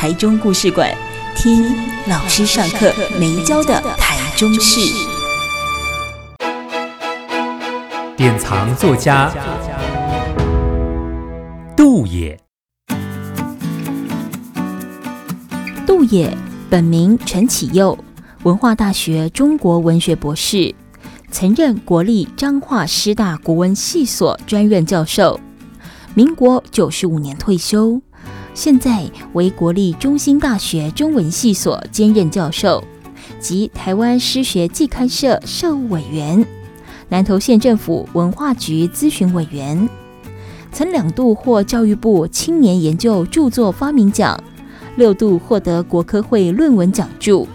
[0.00, 0.90] 台中故事馆，
[1.36, 1.62] 听
[2.08, 4.80] 老师上课没教的台中事。
[8.16, 9.30] 典藏作家
[11.76, 12.40] 杜野，
[15.86, 16.34] 杜野
[16.70, 17.98] 本名陈启佑，
[18.44, 20.74] 文化大学中国文学博士，
[21.30, 25.38] 曾任国立彰化师大国文系所专任教授，
[26.14, 28.00] 民国九十五年退休。
[28.52, 32.82] 现在为国立中兴大学中文系所兼任教授，
[33.38, 36.44] 及台湾诗学季刊社社务委员，
[37.08, 39.88] 南投县政府文化局咨询委员，
[40.72, 44.38] 曾两度获教育部青年研究著作发明奖，
[44.96, 47.48] 六度获得国科会论文奖助，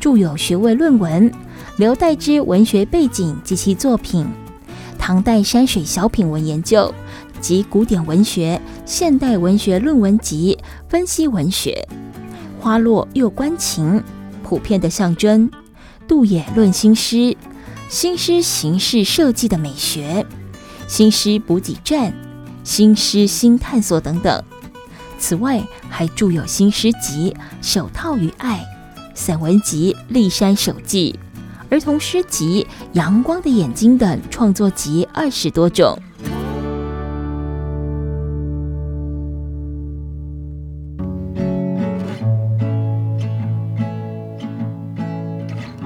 [0.00, 1.30] 著有学位论文
[1.76, 4.24] 《刘代之文学背景及其作品》，
[4.98, 6.92] 唐代山水小品文研究。
[7.44, 11.86] 及古典文学、现代文学论文集、分析文学，
[12.58, 14.02] 花落又关情，
[14.42, 15.50] 普遍的象征。
[16.08, 17.36] 杜野论新诗，
[17.90, 20.24] 新诗形式设计的美学，
[20.88, 22.14] 新诗补给站，
[22.62, 24.42] 新诗新探索等等。
[25.18, 28.64] 此外，还著有新诗集《手套与爱》、
[29.14, 31.14] 散文集《历山手记》、
[31.70, 35.98] 儿童诗集《阳光的眼睛》等创作集二十多种。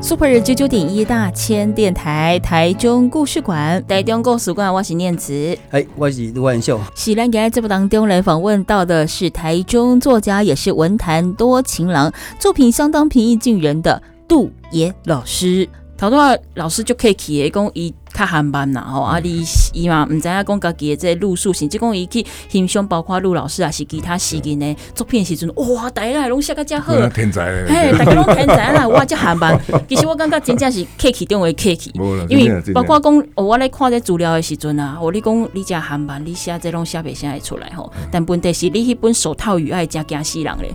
[0.09, 6.81] Super 九九点一大千电台台中故事馆，台中故事馆，我是念慈，哎，我是卢万秀。
[6.95, 15.69] 喜兰给这部当中来访问到的是台中作家，也是文坛多情郎，作品相当平易近人的杜野老师。
[15.99, 17.95] 头多老师就可以去讲伊。
[18.19, 29.57] 较寒慢啦吼，啊，你伊嘛毋知影讲家己的这路数，甚至讲伊去欣赏，包括陆老师啊，是其他诗人的作品的时阵，哇，大家拢写个遮好，天才，嘿， 大家拢天才啦，哇，遮含慢。
[29.89, 31.93] 其实我感觉真正是客气中的客气，
[32.29, 37.93] 因为包括讲，我咧看这资料的时阵啊，我你讲你遮寒慢，你写这拢写袂写会出来吼。
[38.11, 40.75] 但问题是你迄本手套与爱真惊死人咧。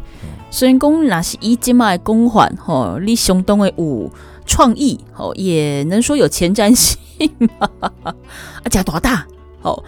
[0.49, 4.09] 虽然讲若是以即卖讲法吼，你相当的有
[4.45, 6.97] 创意吼，也能说有前瞻性。
[7.59, 7.69] 啊，
[8.69, 9.25] 加多大？
[9.61, 9.83] 哦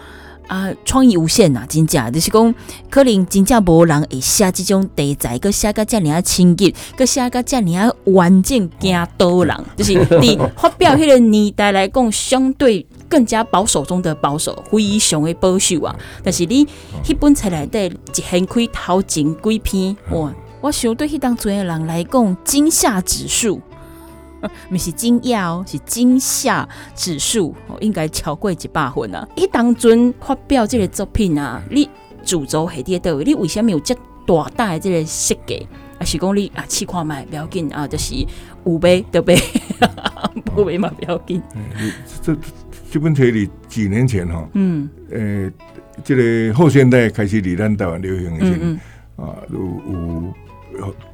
[0.48, 1.66] 啊，创意无限呐！
[1.68, 2.54] 真正就是讲，
[2.88, 9.64] 可能真正无人会写这种题材，搁写个这样清洁，搁写个这样完整，惊多人。
[9.76, 15.94] 就是你发表迄个年代来讲，相对更加保守中的保守，非常的保守啊。
[16.22, 16.64] 但是你
[17.04, 20.32] 迄本册内底一掀开头前几篇，哇！
[20.60, 23.60] 我想对迄当阵的人来讲，惊吓指数。
[24.68, 29.26] 不是惊讶哦，是惊吓指数哦，应该超过一百分啊！
[29.36, 31.88] 伊当阵发表这个作品啊，你
[32.24, 33.24] 主轴系伫倒位？
[33.24, 33.94] 你为什么有这
[34.26, 35.66] 大大的这个设计？
[35.98, 38.14] 啊，是讲你啊，试看卖不要紧啊，就是
[38.64, 39.34] 有买就买，
[40.44, 41.42] 不买嘛不要紧。
[42.22, 42.36] 这
[42.90, 45.50] 这本册里几年前哈，嗯，呃，
[46.04, 48.78] 这个后现代开始离咱台湾流行一些，嗯
[49.16, 50.34] 嗯啊，有有。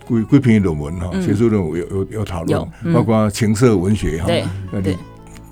[0.06, 4.28] 规规篇论文哈，学术论文有有有讨论，包括情色文学哈，
[4.70, 4.96] 那里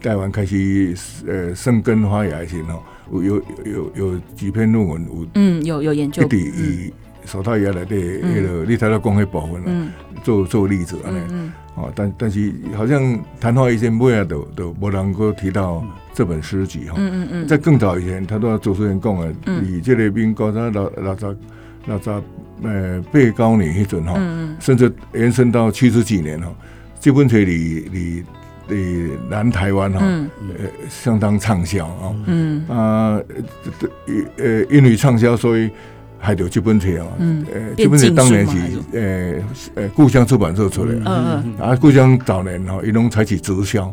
[0.02, 0.94] 台湾开始
[1.26, 2.80] 呃生根发芽先哈，
[3.12, 6.92] 有有有有几篇论文有嗯有有研究，一直以
[7.24, 9.88] 手套叶来的那个你睇到公开部分了，
[10.24, 11.12] 做做例子啊，
[11.76, 19.28] 哦，但但是好像谈话一些没啊都都不能够提到这本诗集哈，嗯嗯嗯，在更早以前，他都要主持人讲啊，
[19.62, 21.32] 以这个民国在老老早
[21.90, 22.22] 老早。
[22.62, 24.14] 呃，八九年迄阵哈，
[24.60, 26.54] 甚至延伸到七十几年哈，
[27.00, 28.24] 这本册里里
[28.68, 30.28] 里南台湾哈，呃，
[30.88, 33.18] 相当畅销啊，嗯啊，
[34.36, 35.70] 呃，因为畅销，所以。
[36.22, 38.52] 还有这本册啊，呃，这本册当年是？
[38.92, 39.34] 呃
[39.82, 43.92] 呃故乡出版社出的，嗯嗯，啊，故乡早年哈，伊拢采取直销，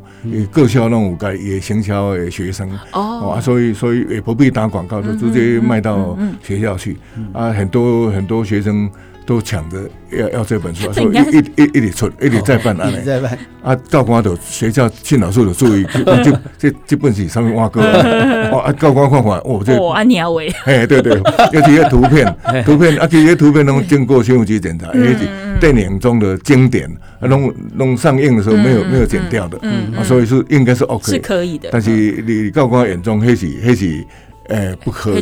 [0.51, 6.97] 各校拢有该也行销的学生，哦，啊，所以所以也不必打广告，就直接卖到学校去，
[7.31, 8.89] 啊，很多很多学生
[9.27, 9.77] 都抢着
[10.09, 12.89] 要要这本书， 所以一一一直出，一直再办案。
[12.91, 13.29] 嘞。
[13.61, 15.83] 啊，教官都学校训导处的注意，
[16.23, 21.13] 就 这这本是上面挖过， 啊，教官看看，哦，这哦，安尼啊喂，哎，对对，
[21.51, 22.25] 尤其些图片，
[22.65, 25.27] 图片，啊，这些图片拢经过新闻局检查，也是
[25.59, 26.89] 电影中的经典，
[27.19, 29.59] 啊，拢拢上映的时候没有没有剪掉的，
[29.97, 31.67] 啊，所以是应该是 OK，是可以的。
[31.69, 31.91] 但是
[32.25, 34.05] 你教官眼中，那是那是。
[34.49, 35.21] 哎，不可以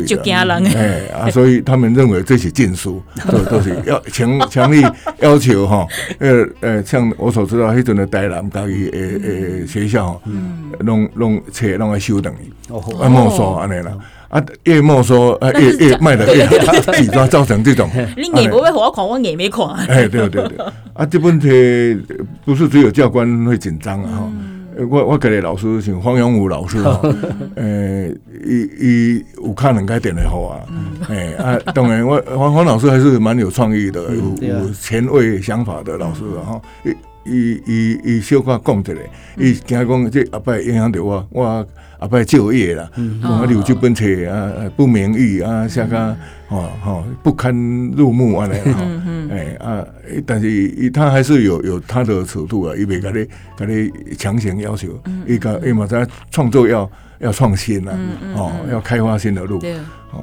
[0.74, 4.84] 哎啊， 所以他们认为这些禁书， 都都是要强强力
[5.20, 5.86] 要求哈。
[6.18, 13.92] 呃呃，像我所知道，迄阵的台南家己诶诶学校，嗯，拢拢册弄来收等于，啊没收安尼啦，
[14.28, 17.88] 啊越没收啊越越卖的越好， 几抓造成这种。
[18.16, 19.66] 你眼不会好看，我眼没看。
[19.88, 20.58] 哎，对对对，
[20.94, 21.48] 啊，这本册
[22.44, 24.32] 不是只有教官会紧张啊哈。
[24.90, 27.00] 我我给你老师像黄永武老师哈，
[27.56, 28.08] 呃，
[28.44, 30.60] 伊伊有看人家点的好啊，
[31.08, 36.94] 诶啊，当然我黄黄老师还是蛮有创意的，有有前卫想法的老师哈，伊
[37.26, 38.94] 伊伊伊小可讲一下，
[39.36, 41.66] 伊惊讲这阿伯影响到我，我
[41.98, 42.90] 阿伯就业啦，
[43.22, 46.16] 我留这本册啊不名誉啊，写个
[46.48, 47.54] 吼吼不堪
[47.96, 48.86] 入目啊嘞哈，
[49.30, 49.84] 哎啊，
[50.24, 53.26] 但是伊他还是有有他的尺度啊，伊袂甲你
[53.56, 54.88] 甲你强行要求，
[55.26, 57.92] 伊甲伊嘛在创作要要创新呐，
[58.34, 59.60] 哦要开发新的路。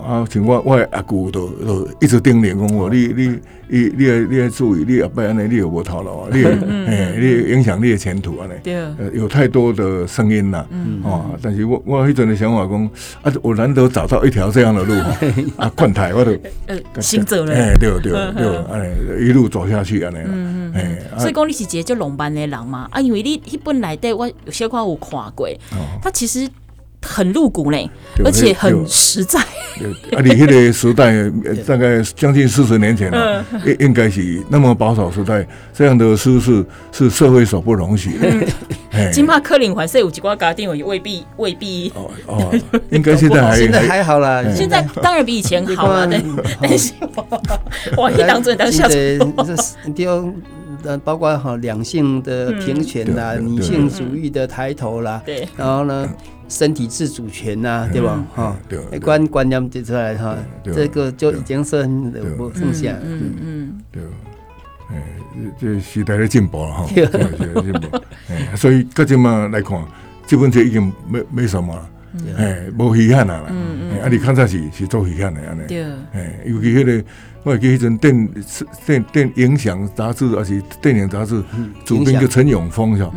[0.03, 6.29] 啊，像我我阿姑都都一直叮咛讲我，你你你你要你要注意，你阿伯安尼，你有无头脑啊？
[6.33, 6.43] 你
[6.87, 8.47] 哎，你影响你的前途啊？
[8.63, 8.73] 对，
[9.13, 10.67] 有太多的声音了，
[11.03, 12.89] 哦，但是我我迄阵的想法讲，
[13.21, 14.95] 啊，我难得找到一条这样的路，
[15.57, 16.31] 啊，宽台我都
[16.65, 20.17] 呃行走了，哎，对对对，哎，一路走下去安尼，
[20.73, 25.47] 哎，所以讲你是一个叫龙班的人嘛，啊，因为你迄本来的我有小可有看过，
[26.01, 26.49] 他其实。
[27.03, 27.89] 很露骨嘞，
[28.23, 29.39] 而且很实在。
[29.39, 31.13] 啊，你那个时代
[31.67, 39.11] 大概将近四十年前了，应应该是那么保守时代，这样的诗是是社会所不容许的。
[39.11, 41.91] 金马克林环社有几挂家丁，也未必未必。
[41.95, 42.55] 哦哦，
[42.91, 46.07] 应该现在还现在还好啦，现在当然比以前好啊。
[46.61, 46.93] 但 是，
[47.97, 48.87] 我，一当真当笑
[50.83, 50.97] 死。
[51.03, 56.09] 包括哈两性的平权啦，女性主义的抬头啦，对，然后呢？
[56.49, 58.23] 身体自主权呐，对吧？
[58.35, 62.95] 哈，对，观观念提出来哈，这个就已经是很不剩下。
[63.03, 64.03] 嗯嗯，对，
[64.91, 65.03] 哎，
[65.59, 67.97] 这时代的进步了哈， 时代进步。
[68.29, 69.83] 哎，所以搁今嘛来看，
[70.27, 71.89] 这本书已经没没什么了，
[72.37, 73.45] 哎，无遗憾了。
[73.49, 75.61] 嗯嗯，啊，你看这是是做遗憾的安尼。
[75.67, 77.03] 对，哎，尤其迄个，
[77.43, 78.29] 我记迄阵电
[78.85, 81.43] 电电影响杂志，还是电影杂志
[81.83, 83.11] 主编叫陈永峰，是吧？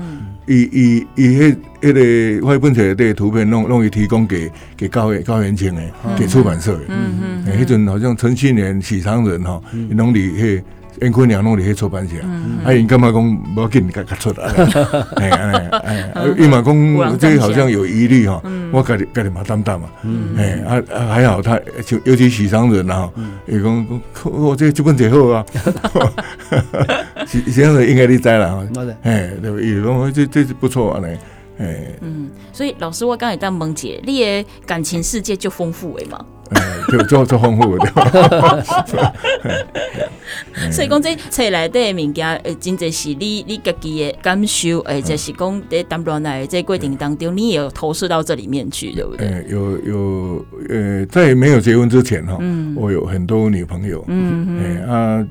[0.49, 5.83] 伊伊伊迄迄个外本册的图片，弄弄伊提供给给高高元清的，
[6.17, 6.85] 给出版社的。
[6.89, 10.63] 嗯嗯，迄阵好像陈庆年、许昌人哈，拢伫迄
[11.01, 12.17] 袁坤良拢伫迄出版社。
[12.65, 14.45] 啊，因干嘛讲无要紧甲甲出来？
[15.17, 15.69] 哎哎
[16.15, 19.89] 哎，伊嘛讲这好像有疑虑哈，我家己家己嘛担担嘛。
[20.37, 23.09] 哎啊啊，还好他就尤其许常仁啊，
[23.47, 25.45] 伊讲讲我这这本最好啊。
[27.27, 28.59] 先生应该你知啦，
[29.03, 29.59] 哎，对不？
[29.59, 31.19] 伊讲这这是不错啊，嘞，
[31.59, 36.36] 哎，嗯，所以老师，我刚才当萌姐，你的感情世界就丰富诶嘛，哎，
[36.91, 38.65] 就做做丰富的。
[40.71, 49.45] 所以讲这册内底物件，诶，真正是你你家己的感受，诶，就是讲在谈恋爱这过程当中，你也有投射到这里面去，对不对？
[49.49, 52.39] 有有，呃，在没有结婚之前哈，
[52.75, 55.29] 我有很多女朋友，嗯嗯，啊，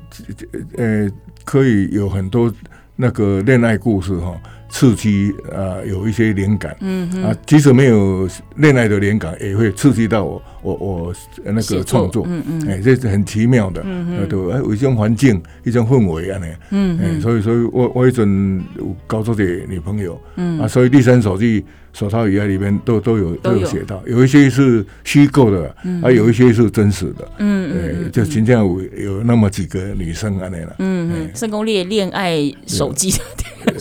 [0.76, 1.08] 呃。
[1.46, 2.52] 可以有很多
[2.96, 4.36] 那个恋爱故事哈，
[4.68, 18.62] 刺激啊，有一些灵感，嗯啊，即使没有恋爱的灵感，也会刺激到我，我我那个创作，嗯嗯，哎，这是很奇妙的，嗯嗯对，哎，有一种环境，一种氛围啊，那，嗯嗯，所以所以我我一阵
[19.06, 20.58] 搞这些女朋友，嗯。
[20.60, 21.64] 啊，所以第三手机。
[21.92, 23.64] 手套语言里面都都有都有。
[23.64, 27.26] 写到，有一些是虚构的，还有一些是真实的。
[27.38, 30.76] 嗯嗯，就今天有有那么几个女生啊那了。
[30.78, 33.14] 嗯嗯，成功列恋爱手机。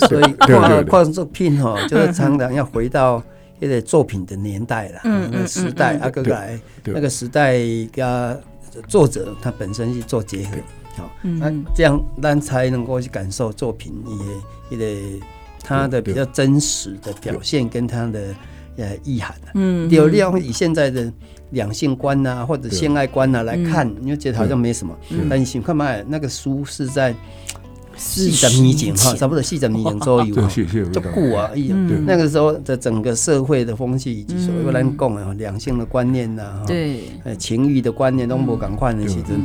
[0.07, 0.23] 所以
[0.83, 3.21] 画画作品哈， 就是常常要回到
[3.59, 7.57] 一个作品的年代了，那个时代啊，各个来那个时代
[7.91, 8.41] 跟
[8.87, 10.57] 作者他本身去做结合，
[10.97, 13.93] 好，那这样咱才能够去感受作品
[14.69, 15.19] 也也得。
[15.67, 18.35] 他的比较真实的表现跟他的
[18.77, 21.11] 呃意涵，嗯，有利用以现在的
[21.49, 24.95] 两性观呐或者性爱观呐来看，你就觉得好像没什么，
[25.27, 27.15] 但你想看嘛，那个书是在
[27.97, 30.35] 四十年前哈，差不多四十年前左右，
[30.91, 31.49] 就古啊，
[32.05, 37.01] 那个时候的整个社会的风气以及所谓咱讲的两性的观念呐，对，
[37.37, 39.39] 情欲的观念都无共款的时阵，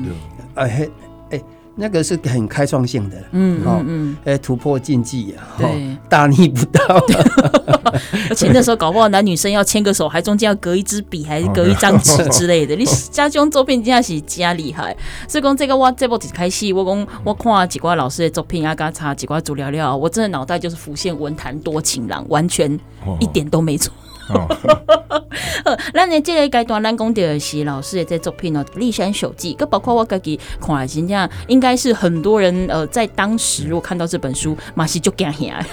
[0.54, 0.90] 哎嘿，
[1.30, 1.42] 哎。
[1.80, 6.80] 那个是很开创性的，嗯嗯嗯，哎，突破禁忌啊，对，大逆不道。
[8.28, 12.76] 而且那时候搞不好男女生要牵个手，还中间要隔一支笔，还是隔一张纸之类的。
[12.76, 14.94] 你家中作品真的是真厉害。
[15.26, 22.78] 所以讲这个我这部开戏，我讲我看几挂老师的作品啊，刚查几挂资料料，我真的脑袋就是浮现文坛多情郎，完全
[23.18, 23.92] 一点都没错。
[23.92, 24.09] 哦，
[25.92, 35.64] 咱的这个阶段，咱讲的是老师的这作品哦，《骊山手记》，跟包括我自己看来，真正应该是很多人呃，在当时如果看到这本书，马上就惊吓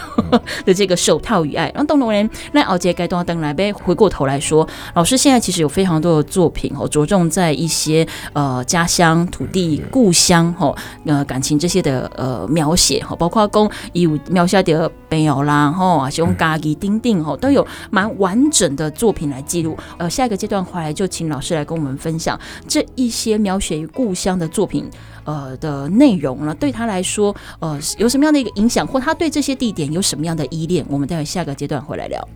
[0.66, 1.72] 的这个手套与爱。
[1.74, 18.47] 然后当然，那后这个阶段等来呗，回过头来说，老师现在其实有非常多的作品哦，着重在一些呃家乡、土地、故乡哈呃感情这些的呃描写哈，包括讲有描写的朋友啦哈，还是用家己丁丁哈，都有蛮完。
[18.52, 24.90] 整的作品来记录，呃，下一个阶段回来就请老师来跟我们分享这一些描写于故乡的作品，
[25.24, 30.86] 呃的内容呢，对他来说，呃，有什么样的一个影响，或他对这些地点有什么样的依恋？
[30.90, 32.28] 我们待会下个阶段回来聊。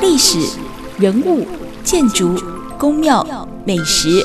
[0.00, 0.38] 历史、
[0.98, 1.46] 人物、
[1.84, 2.34] 建筑、
[2.78, 4.24] 宫庙、美食，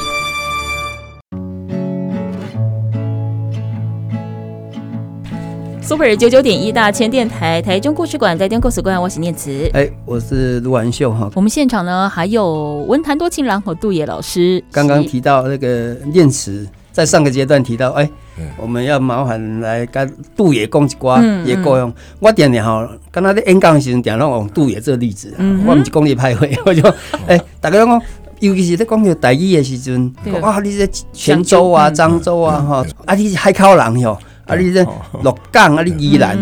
[5.91, 9.69] Super 九九点一大千电台台中故事馆，台中故事馆，我是念慈。
[9.73, 11.29] 哎，我是卢完秀哈。
[11.35, 14.63] 我们现场呢还有文坛多情郎和杜野老师。
[14.71, 18.09] 刚刚提到那个念慈，在上个阶段提到，哎，
[18.55, 21.93] 我们要麻烦来跟杜野讲一寡也够用。
[22.21, 26.81] 我点点哈，刚才在演讲的时候点让我用杜野这个例子，我们是公立派会， 我就
[27.27, 28.01] 哎，大家讲，
[28.39, 34.17] 尤其是在讲到台语的时阵，哇，你这泉州啊、漳州啊，哈，啊，你是海口人哟。
[34.51, 34.55] 啊！
[34.57, 34.85] 你这
[35.23, 36.37] 鹿港啊，你宜兰，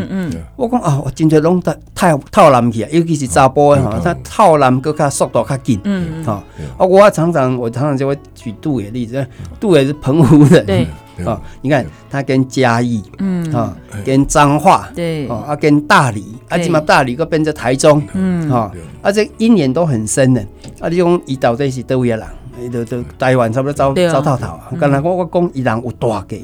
[0.56, 1.62] 我讲啊，我真侪拢
[1.94, 5.80] 太套南去啊，尤其是查甫的吼，他套南佫较速度较紧，
[6.25, 6.34] 吼。
[6.34, 6.44] 啊，
[6.80, 9.25] 我常常我常常就会举杜的例子，
[9.60, 10.88] 杜伟是澎湖人，对，
[11.24, 18.72] 啊，你看他跟嘉义，嗯，啊，跟彰化，对，啊，跟大理，啊，起码大理搁变成台中，嗯，啊，
[19.04, 20.42] 啊，这姻缘都很深的，
[20.80, 22.20] 啊，你讲伊到底是叨位人？
[22.68, 26.36] 都都台湾差不多招招套套，刚才我我讲伊人有大个，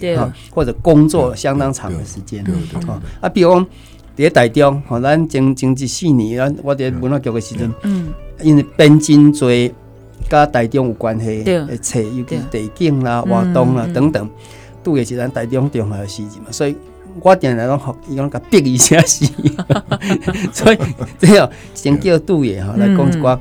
[0.52, 2.46] 或者工作相当长的时间，
[3.20, 3.68] 啊，比如讲
[4.16, 9.74] 在台中，吼，咱前前一四年，咱我伫文化局的时阵，嗯，因为编真济
[10.30, 14.30] 跟台中有关系的册，尤其是地景啦、活动啦等等，
[14.84, 16.76] 拄也是咱台中重要的事情嘛，所以
[17.22, 19.26] 我定来拢伊讲甲逼伊写诗，
[20.54, 20.78] 所以
[21.20, 23.38] 这样先叫杜爷哈来讲一寡。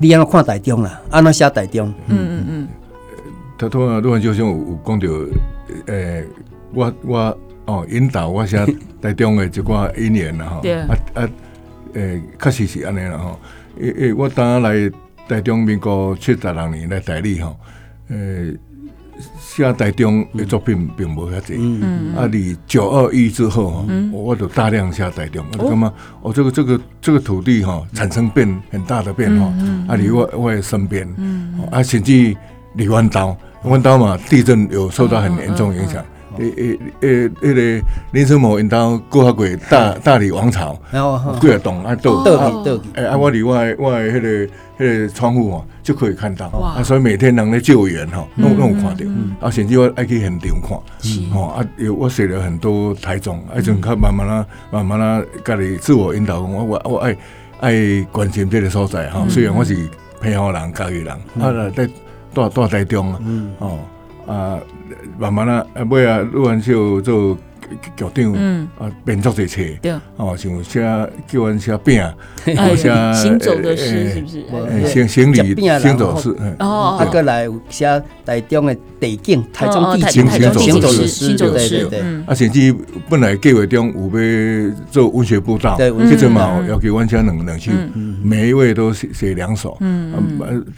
[0.00, 1.00] 你安怎看台中啦？
[1.10, 1.92] 安怎写台中？
[2.06, 2.68] 嗯嗯嗯。
[3.58, 5.06] 他突然突然就像有讲到，
[5.86, 6.24] 诶，
[6.72, 8.64] 我我哦引导我写
[9.02, 10.60] 台中的一寡姻缘啦吼。
[10.62, 10.74] 对。
[10.74, 11.28] 啊啊，
[11.94, 13.40] 诶，确实是安尼啦吼。
[13.80, 14.90] 诶诶，我当来
[15.28, 17.56] 台中民国七十六年来代理吼，
[18.10, 18.56] 诶。
[19.64, 21.54] 写台中的作品并无遐济，
[22.16, 22.28] 啊！
[22.30, 29.46] 你九二一之后，我就大量下台中，我就感觉我，这个这个这个土地哈产生变很大的变化，
[29.88, 29.96] 啊！
[29.96, 31.08] 离我我的身边，
[31.72, 32.36] 啊，甚至
[32.74, 36.04] 离湾岛，湾岛嘛地震有受到很严重影响。
[36.38, 40.78] 诶诶诶，迄个林森某因兜过较过大大理王朝，
[41.40, 42.22] 几啊栋啊都，
[42.94, 43.16] 诶啊！
[43.16, 44.46] 我离我我迄个
[44.78, 49.04] 迄个窗户哦，就可以看到啊，所以每天人咧救援吼，拢拢有看到，
[49.46, 50.78] 啊，甚至我爱去现场看，
[51.32, 57.16] 吼啊，有我写了很多台中，啊，就较慢慢啦，慢慢啦，家己自我引导，我我我爱
[57.60, 59.74] 爱关心这个所在哈，虽然我是
[60.22, 61.08] 平湖人、嘉义人，
[61.40, 61.88] 啊，在
[62.32, 63.20] 大大台中啊，
[63.58, 63.78] 哦
[64.26, 64.58] 啊。
[65.18, 67.36] 慢慢啊，啊尾啊，录完就做
[67.68, 68.34] 局长，
[68.78, 69.60] 啊，编作这册，
[70.16, 70.80] 哦，像写
[71.26, 72.02] 叫阮写饼，
[72.44, 74.88] 行走的诗是不是？
[74.88, 82.74] 行行李行走诗，哦，啊，过来写台中的地景，台中地景，行走的诗，对对对，啊，甚至
[83.08, 87.70] 本来计划中有要做文学步道，这阵嘛要给阮写两两首，
[88.22, 90.12] 每一位都写写两首，嗯，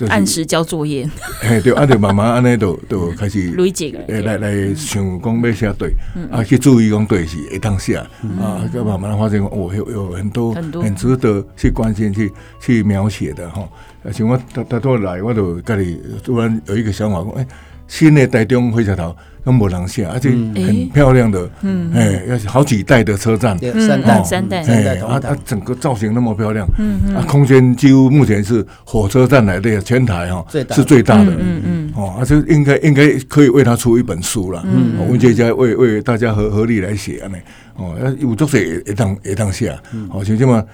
[0.09, 1.09] 按时交作业，
[1.42, 5.92] 哎，对，啊，就慢慢安尼都都开始，累积个，来来想讲要写对，
[6.30, 6.79] 啊，去注意。
[6.80, 8.00] 注意讲对是会当下
[8.40, 13.68] 啊，就慢慢发现我有有很多很值得去关心去去描写的哈。
[14.02, 17.46] 而且我他他都来，我就家里突然有一个想法，讲哎，
[17.87, 19.14] 新的台中火车头。
[19.42, 37.37] 都没人写，而且很漂亮的，嗯，哎，要好几代的车站，三代三代，哎，啊啊，整个造型那么漂亮，嗯啊，空间几乎目前是火车站来的全台哈，是最大的，嗯嗯，哦，啊，就应该应该可以为他出一本书了，嗯，文学家为为大家合合力来写安尼，
[37.76, 39.78] 哦，有作者也也当会当写，
[40.11, 40.64] 哦，像这么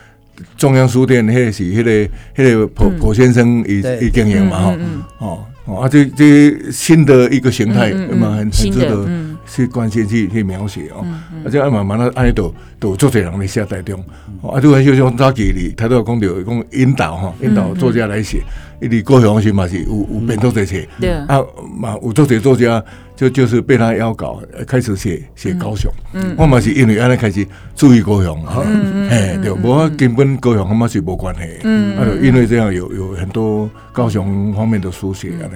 [0.56, 4.78] 中央书店，那是那个那个蒲蒲先生伊伊经营嘛，哈，
[5.18, 5.44] 哦。
[5.68, 9.04] 哦啊，这这新的一个形态，那么很很值得
[9.46, 11.04] 去关心去去描写哦。
[11.44, 14.02] 而且慢慢的，安尼都都作者人来写台中，
[14.42, 18.42] 啊，就就像早期哩，他都有讲到讲引导哈，引导作家来写。
[18.78, 20.86] 伊伫高雄时嘛是有有变作者写，
[21.28, 21.40] 啊
[21.78, 22.84] 嘛有作者作家
[23.16, 25.90] 就就是被他邀稿开始写写高雄。
[26.36, 28.62] 我嘛是因为安尼开始注意高雄哈，
[29.08, 35.54] 哎对，无根本高雄他妈是无关系，啊就因为这样有有很多高雄方面的书写安尼，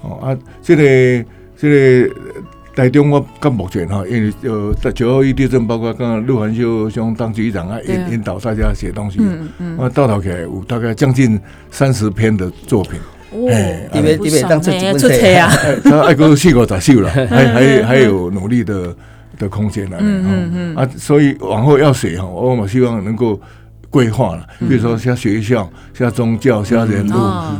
[0.00, 2.14] 哦啊，这个这个
[2.74, 9.20] 台中我到目前哈，因为呃九二一地震，包括刚刚陆环修兄当局长啊引引导大家写东西，
[9.76, 11.38] 我到头起来有大概将近
[11.70, 12.98] 三十篇的作品，
[13.50, 15.52] 哎，因为因为当时出册啊，
[15.84, 18.96] 他爱过四五十首了， 还还还有努力的
[19.38, 23.38] 的空间呢，嗯嗯啊，所以往后要写哈，我们希望能够
[23.90, 27.14] 规划了，比如说像学校、像宗教、像人物、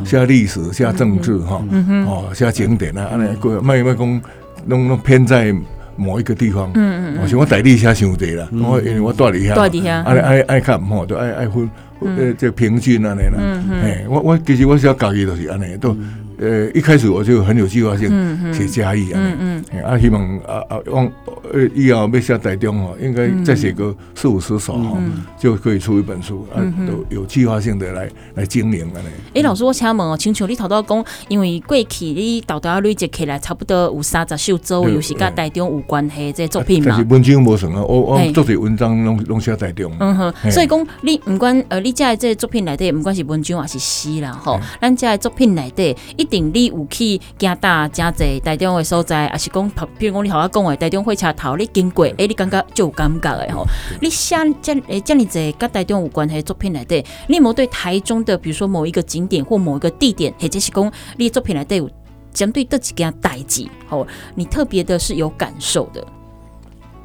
[0.06, 1.62] 像历史、像政治哈，
[2.06, 4.22] 哦，像景点啊，安尼规划，卖卖讲。
[4.66, 5.54] 拢拢偏在
[5.96, 11.68] 某一个地方，嗯嗯，我想我台地下伤济啦，我因为我住里下，住里下，爱爱爱看唔好，都爱爱分，
[12.00, 15.96] 呃，这平均安尼啦，嗯嗯，哎，我我其实我想家己就是安尼都。
[16.42, 18.10] 呃，一开始我就很有计划性
[18.52, 21.08] 写嘉义啊，嗯嗯，啊，希望啊啊往
[21.52, 24.98] 呃以后要写台中哦，应该再写个四五十首哈，
[25.38, 29.08] 就可以出一本书啊，都有计划性的来来经营了呢。
[29.34, 36.86] 哎，老师，我请问哦，请求你头头讲，因为过去你头头累积起来差不多有三十首左右，是跟台中有关系这作品嘛？
[36.88, 39.92] 但是文章无算啊，我我做些文章拢拢写台中。
[40.00, 46.31] 嗯哼，所以讲你唔管呃，你这这作品内底，唔管是文章还是诗啦，吼，咱家的作品内底一。
[46.32, 53.66] 定你有去加大加济台中的所在，也是讲，譬如讲你头我讲的台中火车头，你经过，诶、欸，你感觉就有感觉的吼。
[54.00, 61.90] 你写这诶这样子跟台中有关系的作品来对，你有对台中的，比如说某一个景点或某一个地点，或者是讲你作品来对有
[62.32, 66.02] 针对这几件代志，吼，你特别的是有感受的。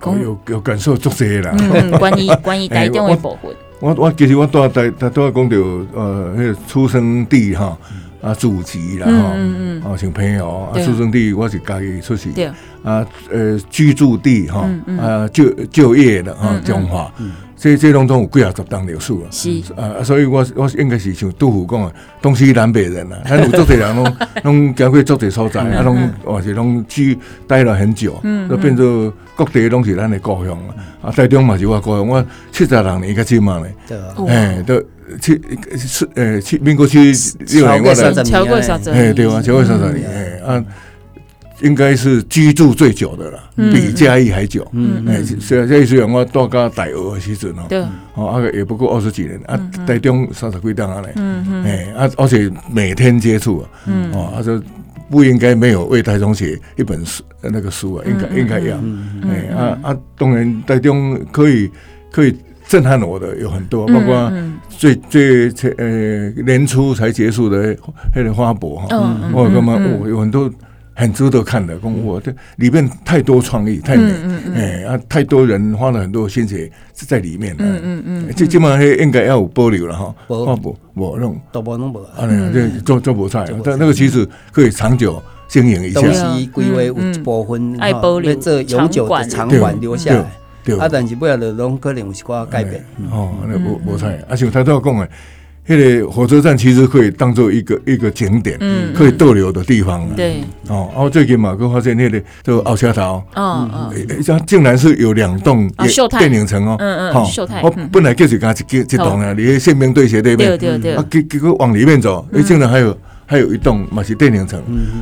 [0.05, 1.53] 有有感受足侪啦。
[1.59, 5.57] 嗯，关于 关于台中的部分，我我其实我都在在都要讲到
[5.93, 7.77] 呃，那个出生地哈。
[8.27, 12.31] 啊，祖籍啦，哈，啊，像朋友啊，出生地我是家己出去，
[12.83, 17.09] 啊，呃，居住地哈，啊，就就业的哈，中华，
[17.57, 19.49] 这这拢总有几啊十档历史啊，是。
[19.75, 27.17] 啊，所以我我应该是像杜甫讲的，东西南北人啊， 还有足侪人拢拢经过足侪所在，啊，拢或是拢居
[27.47, 34.81] 待了很久，都变做各地拢是咱的故乡啊，啊，台中嘛是我故乡，我七十六年才进嘛嘞，哎，都。
[35.21, 35.39] 七
[35.77, 40.61] 七诶七民国七六年过来，超过三十年，哎对啊，超过三十年，哎啊，
[41.61, 44.67] 应该是居住最久的了，比嘉义还久。
[44.71, 45.03] 嗯。
[45.07, 54.11] 哎，虽然嘉义虽然我大家大学的时阵哦，对，哦啊个也不过二十几年啊，台中三十几档啊嘞，嗯嗯，哎啊，而且每天接触啊，嗯。
[54.13, 54.61] 哦，他说
[55.09, 58.77] 不应该没有为台中写一本书那个书啊，应该应该要，
[59.29, 61.69] 哎啊啊，当然台中可以
[62.11, 62.35] 可以。
[62.69, 64.29] 震撼我的有很多，包括
[64.67, 67.73] 最最最呃年初才结束的
[68.13, 70.51] 那个花博哈，我干嘛我有很多
[70.99, 74.11] 很值得看的，公我这里面太多创意，太美，
[74.55, 82.27] 哎啊，太多人花了很多心血在里面，嗯嗯嗯，这基本上应该要有保留了哈，花博我弄都不弄不，啊。
[82.51, 89.79] 这做做不菜，但那个其实可以长久经营一下，东西归为有一部分爱保留，这永久的长管。
[89.79, 90.25] 留下来。
[90.79, 92.83] 啊，但是不要的拢可能有些寡改变。
[93.09, 94.09] 哦，那无无错。
[94.27, 95.09] 而且他都要讲诶，
[95.67, 98.57] 迄个火车站其实可以当做一个一个景点，
[98.95, 100.07] 可以逗留的地方。
[100.15, 100.41] 对。
[100.69, 105.69] 哦，然后最近嘛，我发现那个就后车头，嗯嗯，像竟然是有两栋
[106.17, 106.75] 电影城哦。
[106.79, 107.25] 嗯嗯。
[107.25, 107.61] 秀泰。
[107.61, 110.49] 我本来就是刚一一栋啊，你宪兵队斜对面。
[110.49, 110.95] 对对对。
[110.95, 112.97] 啊，结结果往里面走，诶，竟然还有。
[113.29, 114.57] 还有一栋嘛是电影城，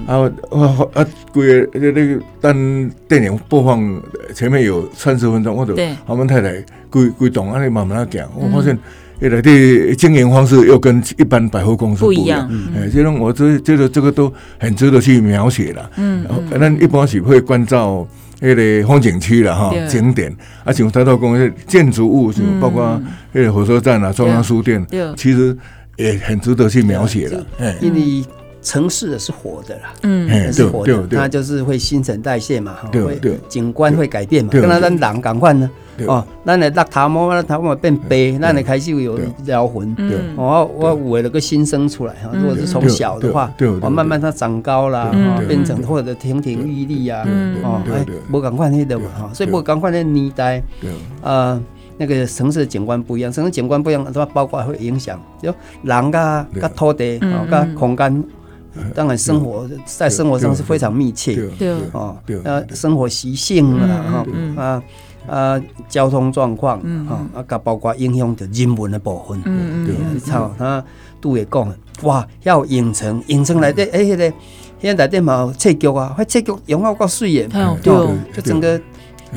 [0.07, 4.01] 然后啊啊，规个那个当电影播放
[4.33, 6.51] 前面有三十分钟，我就我们太太
[6.89, 8.75] 规规栋啊，你慢慢讲，我发现
[9.19, 12.49] 原来的经营方式又跟一般百货公司不一样。
[12.75, 15.89] 哎，这种我这觉得这个都很值得去描写了。
[15.97, 16.25] 嗯，
[16.59, 18.07] 那一般是会关照
[18.39, 23.01] 那个风景区了哈，景点，啊，像台道公园建筑物，就包括
[23.31, 25.57] 那个火车站啊，中央书店，其实
[25.97, 27.45] 也很值得去描写的，
[27.81, 28.25] 因为。
[28.65, 35.69] 城市是活的啦，嗯，是活的，它就是会新陈代谢嘛，哈，会景观会改变嘛，跟它咱人赶快呢，
[36.07, 39.95] 哦，咱的邋遢毛，头毛变白，咱的开始有撩魂，
[40.35, 45.11] 哦，我有为了个新生出来哈，如果是从小的话，哦，慢慢它长高啦，
[45.47, 47.23] 变成或者亭亭玉立啊，
[47.63, 50.59] 哦，哎，无共款那的嘛，哈，所以无赶快那年代，
[51.21, 51.61] 啊，
[51.99, 58.23] 那个城市的景观不一样，城市景观不一样，它包括会影响，就人噶、跟土地、哦、跟空间。
[58.93, 64.83] 当然，生活在生活上是非常密切，对哦，呃，生活习性啊，啊
[65.27, 70.83] 啊，交通状况啊，啊，包括影响着人文的部分，嗯嗯，操，他
[71.21, 74.33] 都会讲，哇，要影城，影城来的，哎，那个
[74.79, 77.49] 现在在电脑设局啊，设局用好够水耶，
[77.81, 77.93] 对，
[78.33, 78.77] 就整个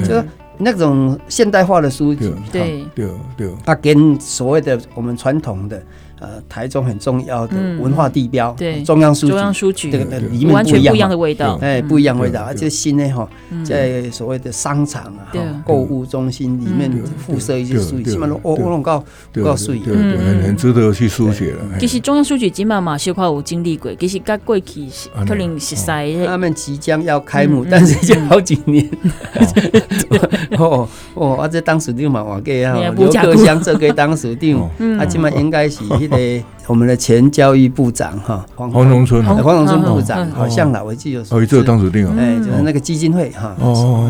[0.04, 0.22] 就
[0.58, 3.08] 那种现代化的书籍，对对。
[3.36, 5.82] 对，它跟所谓的我们传统的。
[6.20, 8.82] 呃，台中很重要的文化地标，对。
[8.82, 12.42] 中央书局，中央书局，这个里面完全不一样的味道，哎，不一样味道。
[12.42, 13.28] 而且新的哈，
[13.64, 15.30] 在所谓的商场啊、
[15.64, 19.04] 购物中心里面附设一些书籍，起码都我我能告
[19.44, 21.78] 告诉你，很很值得去书写了。
[21.78, 24.88] 其实中央书局起码嘛，小块有经历过，其实刚过去
[25.26, 28.88] 可能是在他们即将要开幕，但是已经好几年。
[30.58, 35.78] 哦 哦，而且当时就嘛话给啊，刘克襄这个当时长，啊，起码应该是。
[36.10, 43.54] 对，我们的前教育部长哈，黄荣春，黄荣春部长好像啦，我记得哦，这个当主定哎，就是那个基金会哈，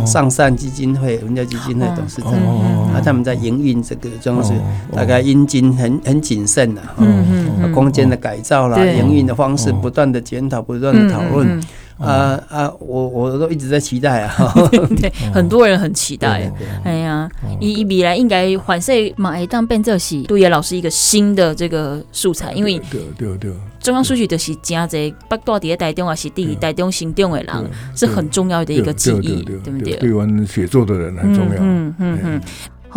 [0.06, 2.32] 上善基金会、文教基金会董事长，
[2.92, 4.52] 啊，他们在营运这个装饰，
[4.94, 7.24] 大概因金很很谨慎的，嗯
[7.62, 11.60] 嗯，空间的改造啦，营运的方式不断的检讨，不断的讨论。
[11.98, 12.72] 啊啊！
[12.78, 14.34] 我我都一直在期待啊，
[15.00, 16.50] 对， 很多人很期待。
[16.84, 17.28] 哎呀，
[17.60, 29.96] 以未来应该反正马会当变这是杜野老师一个新的这个素材，因为对对对，中央书局就是真侪北大底下台中还是第一台中心中的人，是很重要的一个记忆，对不对？
[29.96, 31.56] 对我们写作的人很重要。
[31.60, 32.40] 嗯嗯嗯。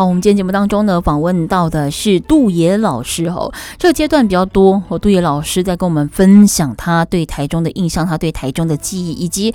[0.02, 3.28] 好，我们今天节目当中呢，访问到的是杜野老师。
[3.28, 9.54] 哦，这个阶段比较多，哦，杜野老师在跟我们分享他对台中的印象，他对台中的记忆，以及。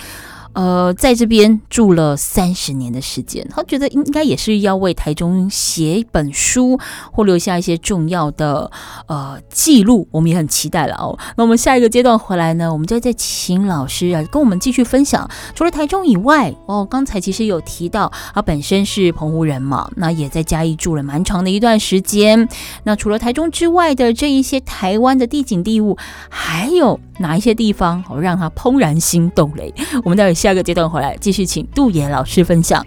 [0.57, 6.81] 呃，在这边住了三十年的时间，他觉得应该也是要为台中写一本书，
[7.12, 8.71] 或留下一些重要的
[9.07, 10.09] 呃记录。
[10.11, 11.19] 我们也很期待了哦。
[11.37, 15.29] 那我们下一个阶段回来呢，我们就再请老师啊跟我们继续分享。
[15.55, 22.49] 除了台中以外，哦，刚才其实有提到他本身是澎湖人嘛，那也在嘉义住了蛮长的一段时间。
[22.85, 25.99] 那除了台中之外的这一些台湾的地景地物，
[26.31, 29.75] 还有哪一些地方哦让他怦然心动嘞？
[30.03, 32.87] 我们待会下下个阶段回来，继续请杜野老师分享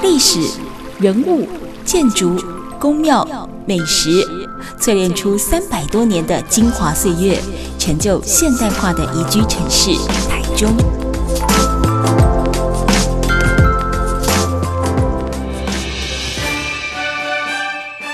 [0.00, 0.38] 历史、
[1.00, 1.48] 人物、
[1.84, 2.40] 建筑、
[2.78, 3.26] 宫庙、
[3.66, 4.24] 美食，
[4.78, 7.36] 淬炼出三百多年的精华岁月，
[7.76, 9.90] 成就现代化的宜居城市
[10.28, 10.72] 台中。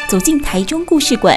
[0.09, 1.37] 走进台中故事馆。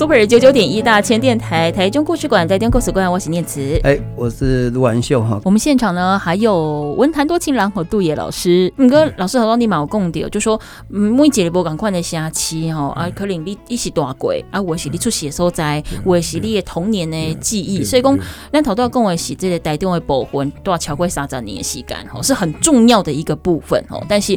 [0.00, 3.78] Super 九九点一大千电台台中故事馆，台中故事馆，我是念慈。
[3.84, 5.38] 哎，我是卢完秀哈。
[5.44, 8.72] 我们现场呢还有文坛多情郎和杜野老师。
[8.78, 10.58] 嗯，哥老师好多你蛮有共点，就说
[10.88, 17.84] 嗯，每一节播赶快的下期哈啊，可能你一起大过啊，我是你出写所在，我是你的童年的记忆。
[17.84, 18.18] 所以讲，
[18.50, 24.00] 咱头都要讲的是这个台中的部分，都要超过三十年的时间哈，是很重要的一个部分哈。
[24.08, 24.34] 但是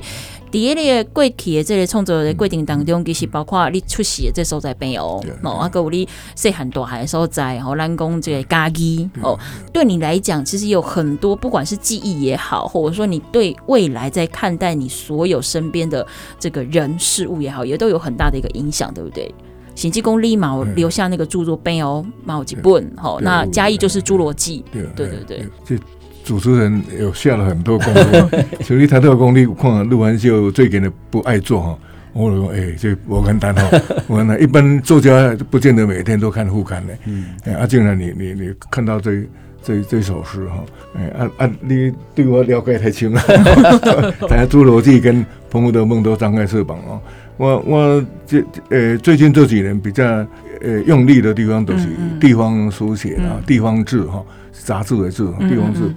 [0.51, 4.91] 第一个过去的这个创作的过程当中，其实包括你出席的这所在没
[5.53, 5.59] 有？
[5.59, 9.37] 啊，个有你细汉大汉的时候在，然后咱讲这个家己哦，
[9.71, 16.05] 对你来讲，其实有很多，不管是记忆也好，或者说你对未来在看待你所有身边的
[16.39, 19.33] 这个人事物也好，也都有很大的一个影响，对不对？
[19.75, 25.47] 行济公立马留下那个著作碑哦，毛几本，好，那嘉义就是侏罗纪，对对对。
[25.65, 25.75] 这
[26.23, 31.77] 主持人有下了很多功夫，所以他这个功力，看录完秀最近的不爱做哈。
[32.13, 36.93] 我说：“哎，这我简单哈， 我讲一般作家不见得每天都看副刊的。
[37.05, 39.23] 嗯，啊，竟然你你你看到这
[39.63, 40.63] 这这首诗哈，
[40.95, 43.21] 哎啊啊，你对我了解太深了。
[44.29, 47.01] 大家《侏罗纪》跟《澎湖的梦》都张开翅膀哦。
[47.37, 50.03] 我我这呃最近这几年比较
[50.61, 51.87] 呃用力的地方都是
[52.19, 55.91] 地方书写啊，地方志哈，杂志的志，地方志。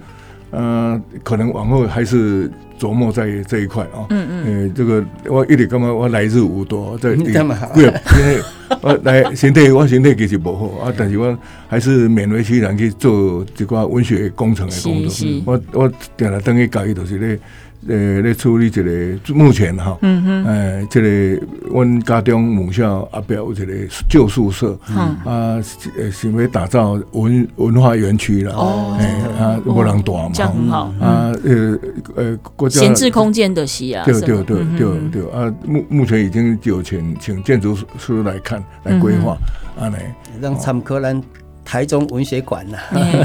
[0.51, 4.05] 呃，可能往后还是琢磨在这一块啊。
[4.09, 4.45] 嗯嗯。
[4.45, 8.41] 呃，这个我一直感觉我来日无多，在对，因为
[8.81, 15.27] 我来身体我身体其实不好啊，但是我还是勉为其难去做这个文学工程的工作。
[15.45, 17.39] 我我定来等于搞一都是咧。
[17.87, 23.73] 呃，咧处理一个目前哈，诶、嗯哼，呃，这个阮家中母校阿表这个
[24.09, 25.61] 旧宿舍，嗯、啊，
[25.95, 29.05] 呃，想要打造文文化园区了，哦，诶，
[29.39, 30.31] 啊，无人住嘛，
[30.69, 31.79] 好，啊，呃，
[32.15, 39.37] 呃，国家闲置空间的是啊，对对对对对，啊，目目前已经有请请建筑师来看来规划，
[39.79, 41.21] 啊，来让参考咱
[41.63, 42.77] 台中文学馆呐，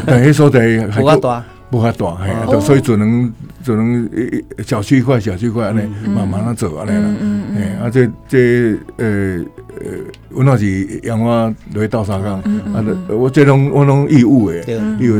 [0.06, 1.42] 等于说在不够大。
[1.72, 3.32] 不发大，嘿，啊，所以只能
[3.64, 4.06] 只能
[4.62, 5.80] 小区块小区块安尼
[6.14, 7.14] 慢慢的走安尼啦，
[7.56, 9.42] 嘿，啊，这这呃
[9.80, 9.88] 呃，
[10.32, 12.38] 文化局让我来倒沙岗，
[12.74, 14.62] 啊，我这种我拢义务诶，
[15.00, 15.16] 义务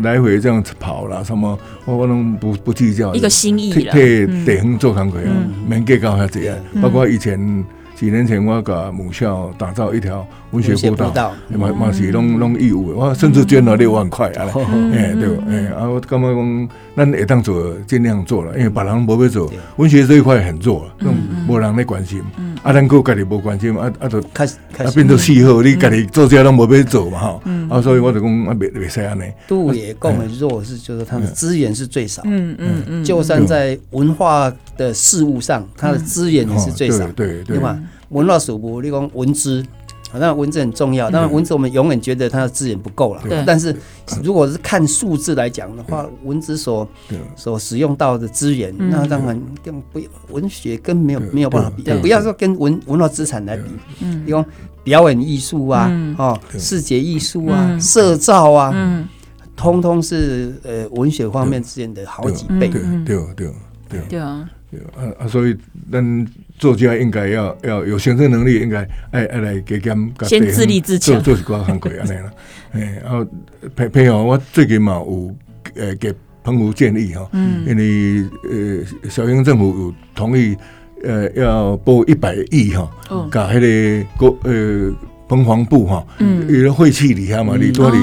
[0.00, 5.34] 来回这样跑啦，什么我我拢不不计较，一个心意啦，替地方做工课啊，
[5.68, 7.64] 免计较遐济啊，包括以前。
[7.98, 14.44] 几年前，我甲母校打造一条文学步道，嘛嘛是拢拢义务的，我甚至捐了六万块啊！
[14.92, 22.22] 哎，对，哎，啊，我感觉讲，咱会当做，尽量做了，因为别人无要做，文学这一块很弱，嗯，无人咧关心，
[22.62, 29.22] 啊，咱个家己无关心，啊啊，就开始啊变做嗜好，你家己做这拢无要做嘛，哈，啊，所以我就讲啊，未未使安尼。
[29.48, 37.78] 杜也讲的弱是，就是他的资源是最少，嗯嗯嗯，就算在文化的事物上，它的资源也是最少，对对吧？
[38.10, 39.64] 文化署部，你讲文资，
[40.12, 41.10] 当然文字很重要。
[41.10, 43.22] 当然文字我们永远觉得它的资源不够了。
[43.28, 43.42] 对。
[43.44, 43.74] 但是
[44.22, 46.88] 如果是看数字来讲的话，文字所
[47.34, 51.82] 所使用到的资源，那当然更不文学跟没有没有办法比。
[52.00, 53.64] 不要说跟文文化资产来比，
[54.00, 54.44] 嗯，比如
[54.84, 59.08] 表演艺术啊，哦，视觉艺术啊，色照啊，嗯，
[59.56, 62.68] 通通是呃文学方面资源的好几倍。
[62.68, 63.52] 对对对
[63.88, 64.00] 对。
[64.08, 64.48] 对啊。
[64.96, 65.26] 啊啊！
[65.28, 65.56] 所以，
[65.90, 66.26] 咱
[66.58, 72.30] 作家应该要要有行政能力，应该爱爱来加减，先自立自强，做做一寡行规 安尼啦。
[72.72, 73.26] 哎，然后
[73.74, 75.34] 朋朋友，我最近嘛有
[75.76, 77.28] 呃给澎湖建议哈，
[77.66, 80.56] 因为呃小英政府有同意
[81.04, 82.90] 呃要拨一百亿哈，
[83.30, 84.92] 搞迄个国呃。
[85.28, 87.96] 澎防部哈，嗯，有个废弃里下嘛，里多里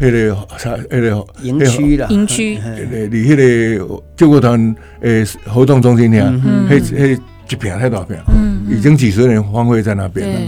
[0.00, 2.58] 迄个啥那个营区啦，营区，
[2.90, 6.32] 里里那个救国团诶活动中心呀，
[6.68, 7.08] 那那
[7.50, 10.40] 一片太大片，嗯，已经几十年荒废在那边了，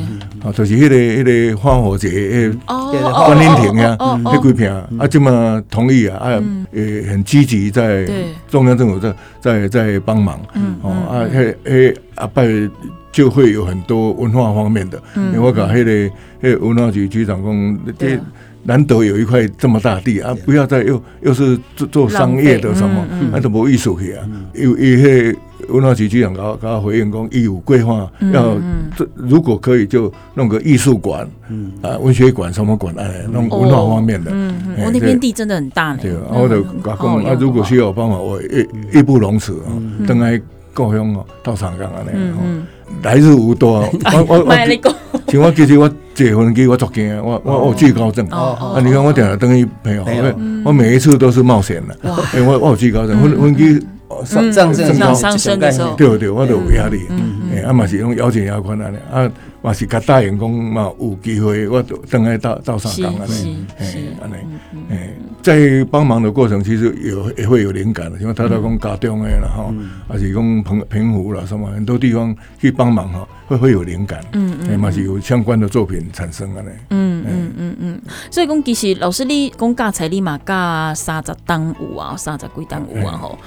[0.44, 8.06] 啊，就是迄个迄个花火节诶，观音亭呀，那几片啊，这么同意啊，啊，也很积极在
[8.48, 12.46] 中央政府在在在帮忙，嗯，哦啊，嘿嘿阿拜。
[13.12, 18.18] 就会有很多文化方面的，因为我讲那个那个文化局局长讲，这
[18.62, 24.24] 难得有一块这么大地啊，不要再又又是做做商业的什么，那都无艺术去啊。
[24.52, 28.56] 有有那个文化局局长搞搞回应讲，义务规划要
[28.96, 31.26] 这如果可以就弄个艺术馆，
[31.80, 34.30] 啊文学馆什么馆哎，弄文化方面的。
[34.76, 35.98] 我那边地真的很大呢。
[36.02, 36.94] 对啊，我就讲
[37.24, 39.72] 啊，如果需要帮忙，我义义不容辞啊，
[40.06, 40.40] 等来
[40.74, 42.36] 故乡哦，到长江啊那样。
[43.02, 43.80] 来日无多，
[44.12, 44.54] 我我我，
[45.28, 50.04] 像我其实我结婚机我足惊，我我我惧高症，啊，你看我等于朋友，
[50.64, 51.96] 我每一次都是冒险的，
[52.34, 53.80] 哎，我我有惧高症，婚婚记
[54.24, 57.00] 上上升上升的时候，对对，我都有压力，
[57.54, 59.30] 哎，啊嘛是种邀请也困难的，啊
[59.62, 64.34] 嘛是甲答应讲嘛有机会，我等下到到上岗安尼，哎安尼，
[64.90, 65.10] 哎。
[65.42, 69.72] 在帮忙的过程，其实有也会有灵感的，因为他都讲家中的啦吼，
[70.06, 83.38] 还是讲澎澎湖啦什么很多地方去帮忙哈，会会有灵感，嗯嗯，嘛是有相关的作品产生的呢，嗯嗯嗯嗯，所以讲其实老师你讲教材你嘛教三十档有啊，三十几档有啊吼。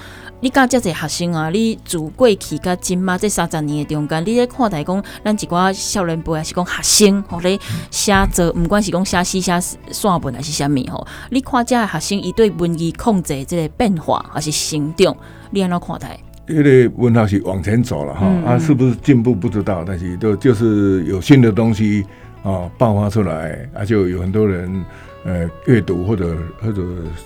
[0.44, 7.48] 你教这些学生啊，你自过去甲今嘛这三十年的中间，你咧看待讲咱一寡少年辈还是讲学生，或者
[7.90, 9.58] 写作，不管是讲写诗、写
[9.90, 15.16] 散文还是啥物吼，你看这学生伊对文艺控制这个变化还是成长，
[15.50, 16.20] 你安怎看待？
[16.46, 22.04] 因为文化是往前走了哈，嗯、啊，是不是进步不知道，但是都就是有新的东西
[22.42, 24.84] 啊爆发出来，啊，就有很多人
[25.24, 26.82] 呃阅读或者或者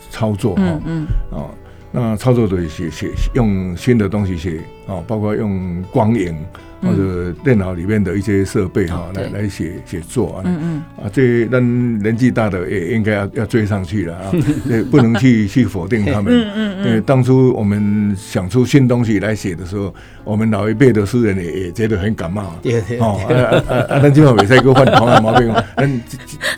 [0.08, 1.50] 操作哈，嗯嗯，啊。
[1.98, 6.34] 那操作的写写用新的东西写啊，包括用光影。
[6.80, 11.04] 或者电脑里面的一些设备哈，来来写写作啊，嗯嗯。
[11.04, 14.30] 啊，这人年纪大的也应该要要追上去了啊，
[14.70, 26.00] 也不能去去否定他们，嗯嗯，因为当初我们想出新东西来写的时候，我们老一辈的诗人也也觉得很感冒，对对哦，啊啊啊，咱今晚比赛哥犯同样毛病，嗯，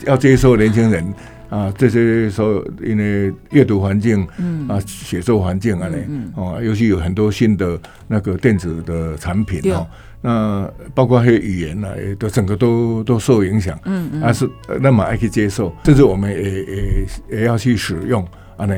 [0.05, 1.03] 要接受年轻人
[1.51, 4.65] 啊，这些时候因为阅读环境，嗯。
[4.69, 9.85] 啊，写作环境啊，嗯哦，尤其有很多新的那个电子的产品哦。
[10.21, 18.75] 那包括那些语言呢，也都整个都都受影响，嗯嗯，还是那么爱去接受，甚至我们也也也要去使用啊，呢，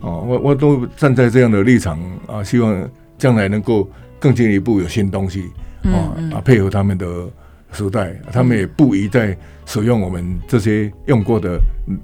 [0.00, 5.44] 哦，我我都站在这样的立场啊，希望将来能够更进一步有新东西，
[5.84, 7.06] 啊啊，配合他们的。
[7.72, 11.60] 时代，他们也不宜再使用我们这些用过的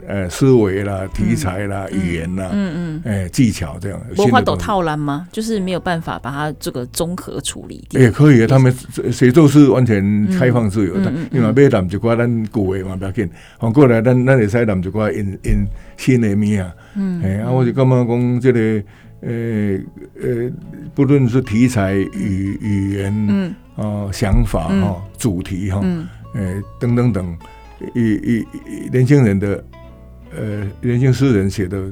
[0.07, 4.01] 呃思维啦、题材啦、嗯、语言啦、嗯嗯，哎、欸、技巧这样。
[4.17, 5.29] 文化都套烂吗？
[5.31, 7.87] 就是没有办法把它这个综合处理。
[7.91, 8.75] 也、欸、可以啊，他们
[9.13, 13.31] 写作是完全开放自由的，因为买南就挂咱古的嘛，不要紧。
[13.59, 16.75] 反过来，咱咱会使南就挂印印新的物啊。
[16.97, 18.85] 嗯，哎、欸，啊，我就感觉讲这个，
[19.23, 19.85] 呃、欸、
[20.21, 20.53] 呃、欸，
[20.95, 23.55] 不论是题材、语语言，嗯。
[23.77, 27.39] 哦，想法哈、哦，主题哈，嗯，诶，等等等，
[27.95, 28.47] 一一
[28.91, 29.65] 年轻人的，
[30.37, 31.91] 呃，年轻诗人写的。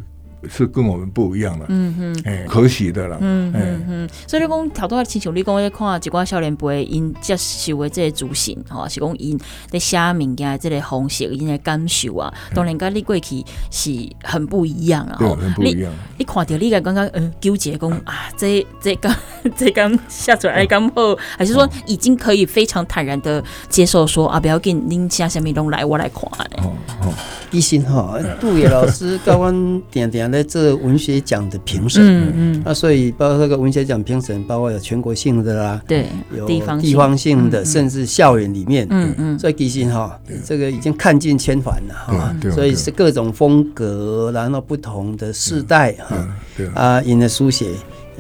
[0.49, 13.91] 是跟我们不一样了，嗯哼，哎，可喜的了，嗯嗯嗯，所以你讲头多亲像你讲，你看一寡少年辈因接受的这个主心，哈，是讲因在写物件这个方式，因的感受啊，当然跟你过去是
[14.23, 15.93] 很不一样啊，对，很不一样。
[16.19, 19.15] 你看到你个刚刚嗯纠结讲啊，这这刚
[19.57, 26.63] 这刚写出来刚好，还是说已经可以非常坦然的接受说啊，不要紧，您写什么拢来我来看的。
[26.63, 26.73] 哦
[27.03, 27.13] 哦，
[27.51, 30.31] 一心哈，杜野老师刚刚点点。
[30.31, 46.29] 来这文学奖的评审，嗯嗯，那所以包括这个文学奖评审，包括有全国性的啦，对，有地方地方性的，甚至校园里面，嗯嗯，所以其实哈，这个已经看尽千帆了哈，所以是各种风格，然后不同的世代哈，
[46.75, 47.71] 啊，因的书写，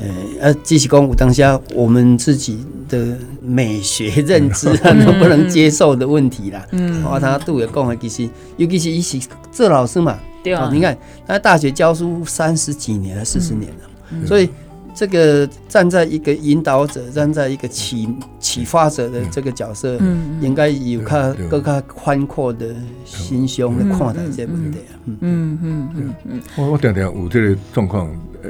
[0.00, 0.08] 呃，
[0.40, 9.20] 呃，继续讲当下我们自己的美学认知啊能不能接受的问题啦，嗯，我，他都有讲啊，其实尤其是一起
[9.52, 10.18] 做老师嘛。
[10.42, 14.48] 对啊，你看他大学教书三十几年了，四十年了，嗯、所以
[14.94, 18.08] 这个站在一个引导者，站在一个启
[18.38, 24.96] 启发者的这个角色，嗯、应该有他更加宽阔的心胸来看待这个问题啊。
[25.04, 28.06] 嗯嗯嗯嗯嗯，我我常常有这个状况，
[28.42, 28.48] 呃，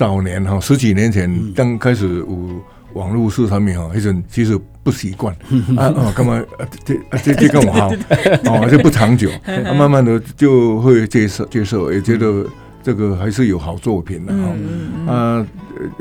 [0.00, 2.64] 早年哈十几年前刚开始有。
[2.92, 5.32] 网络书上面哈，一种其实不习惯。
[5.78, 6.42] 啊哦，干嘛
[6.84, 7.88] 这啊这 这更好
[8.46, 12.44] 哦，这不长久， 啊，慢慢的就会接受接受，也觉得
[12.82, 15.12] 这个还是有好作品的哈。
[15.12, 15.46] 啊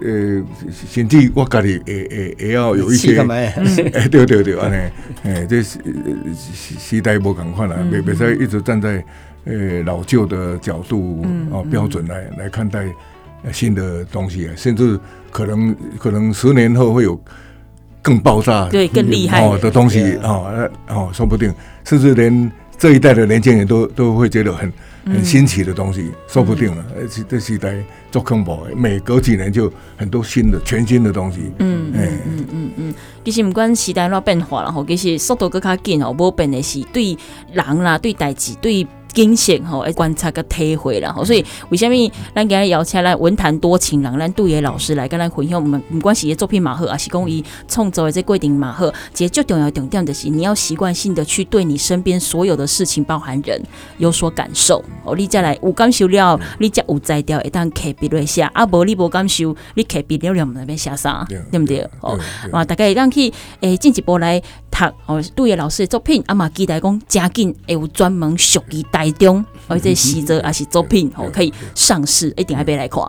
[0.04, 0.44] 呃，
[0.88, 3.54] 甚至我家里也也也要有一些哎
[4.10, 4.76] 对对对，安尼。
[5.26, 5.78] 哎这时
[6.80, 9.06] 时代不赶快了，别别再一直站在
[9.46, 12.88] 呃老旧的角度啊标准来来看待
[13.52, 15.00] 新的东西啊，甚至。
[15.32, 17.16] 可能可能十年后会有
[18.02, 24.74] 更爆炸、对更厉害的东西啊，哦，说不定，甚至连这一代的年轻人都都会觉得很
[25.06, 26.84] 很新奇的东西，说不定了。
[26.98, 27.78] 而且这时代
[28.10, 31.52] 做空包，每隔几年就很多新的、全新的东西。
[31.60, 37.16] 嗯嗯嗯嗯嗯，其实不管时代怎变化了吼，其实速度更加紧哦，无变的是对
[37.54, 38.88] 人啦，对代志，对。
[39.14, 41.96] 惊险吼，来观察个体会啦吼，所以为什么
[42.34, 53.62] 咱今日邀请来文坛多情人，咱杜野老师来跟咱分享，我们不管是伊作品嘛好，还是讲伊创作的这规定嘛好，其实最重要重点就是你要习惯性的去对你身边所有的事情，包含人
[53.98, 54.84] 有所感受。
[55.04, 58.44] 哦，你再来有感受了，你才有才调，会当刻笔落写。
[58.54, 61.88] 啊，无你无感受，你刻笔了了，唔知要写啥，对不对？
[62.02, 62.18] 哦，
[62.52, 64.42] 啊，大概会当去诶进一步来
[64.80, 73.02] 读哦，杜野老师的作品，阿妈期待讲真紧会有专门属于台中，而且写着还是作品哦，可以上市，一定要别来看。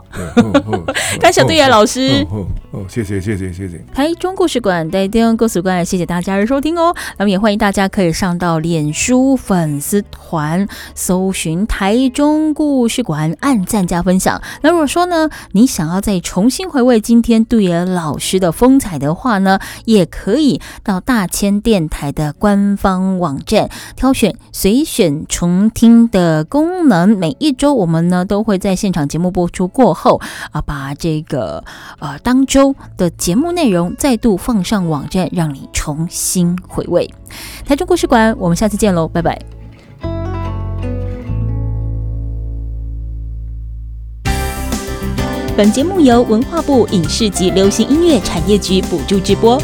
[1.19, 2.25] 感谢杜野老师，
[2.71, 3.83] 哦，谢谢谢谢谢谢。
[3.93, 6.95] 台中故事馆，台中故事馆，谢谢大家的收听哦。
[7.17, 14.39] 那么也欢迎大家可以上到脸书粉丝团搜寻台中故事馆，按赞加分享。
[14.61, 26.01] 那如果说呢，你想要再重新回味今天杜野老师的风采的话呢，也可以到大千电台的官方网站挑选随选重听。
[26.11, 30.19] 的功能，每一周我们呢都会在现场节目播出过后
[30.51, 31.63] 啊，把这个
[31.99, 37.09] 呃当周的节目内容再度放上网站，让你重新回味。
[37.65, 39.41] 台中故事馆，我们下次见喽，拜拜。
[45.55, 49.57] 本节目由文化部影视及流行音乐产业局补助直播。